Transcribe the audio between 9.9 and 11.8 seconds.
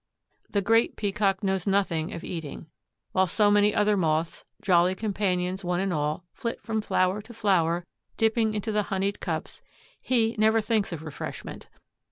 he never thinks of refreshment.